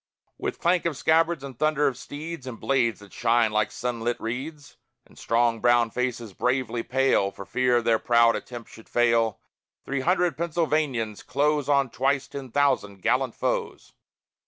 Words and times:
With 0.39 0.57
clank 0.59 0.85
of 0.85 0.97
scabbards 0.97 1.43
and 1.43 1.59
thunder 1.59 1.85
of 1.87 1.95
steeds, 1.95 2.47
And 2.47 2.59
blades 2.59 3.01
that 3.01 3.13
shine 3.13 3.51
like 3.51 3.69
sunlit 3.71 4.19
reeds, 4.19 4.77
And 5.05 5.15
strong 5.15 5.59
brown 5.61 5.91
faces 5.91 6.33
bravely 6.33 6.81
pale, 6.81 7.29
For 7.29 7.45
fear 7.45 7.83
their 7.83 7.99
proud 7.99 8.35
attempt 8.35 8.71
shall 8.71 8.85
fail, 8.85 9.39
Three 9.85 10.01
hundred 10.01 10.35
Pennsylvanians 10.39 11.21
close 11.21 11.69
On 11.69 11.91
twice 11.91 12.27
ten 12.27 12.49
thousand 12.49 13.03
gallant 13.03 13.35
foes. 13.35 13.93